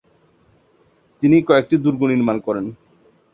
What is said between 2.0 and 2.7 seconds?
নির্মাণ করেন।